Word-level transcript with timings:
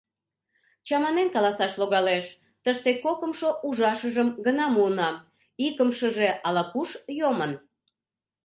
Чаманен 0.87 1.29
каласаш 1.35 1.73
логалеш, 1.81 2.25
тыште 2.63 2.91
кокымшо 3.03 3.49
ужашыжым 3.67 4.29
гына 4.45 4.65
муынам, 4.75 5.15
икымшыже 5.65 6.29
ала-куш 6.47 6.89
йомын. 7.19 7.51